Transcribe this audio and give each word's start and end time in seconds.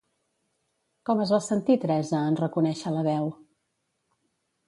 Com 1.09 1.19
es 1.25 1.33
va 1.33 1.39
sentir 1.47 1.75
Teresa 1.83 2.23
en 2.29 2.39
reconèixer 2.41 2.93
la 2.95 3.03
veu? 3.09 3.31